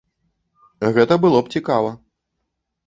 [0.95, 1.95] Гэта было б цікава.